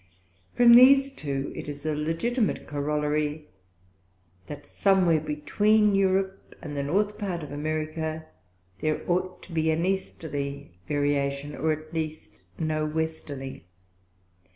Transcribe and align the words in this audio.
From 0.55 0.73
these 0.73 1.11
two 1.11 1.51
it 1.55 1.67
is 1.69 1.85
a 1.85 1.93
Legitimate 1.95 2.65
Corollary: 2.65 3.49
That 4.47 4.65
Somewhere 4.65 5.19
between 5.19 5.93
Europe, 5.93 6.55
and 6.59 6.75
the 6.75 6.81
North 6.81 7.19
part 7.19 7.43
of 7.43 7.51
America, 7.51 8.25
there 8.79 9.03
ought 9.07 9.43
to 9.43 9.51
be 9.51 9.69
an 9.69 9.85
Easterly 9.85 10.71
Variation, 10.87 11.55
or 11.55 11.71
at 11.71 11.93
least 11.93 12.33
no 12.57 12.83
Westerly. 12.83 13.67